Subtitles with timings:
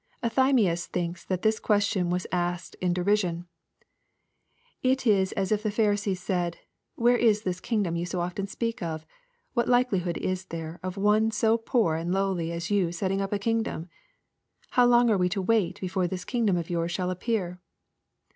[0.23, 3.45] ]Euthymius thinks that this question was asked in derision.
[4.81, 6.57] It is as if the Pharisees said,"
[6.95, 9.05] where is this kingdom you so often speak of?
[9.53, 13.37] what likelihood is there of one so poor and lowly as you setting up a
[13.37, 13.89] kingdom?
[14.71, 17.61] How long are we to wait before this kingdom of yours shall appear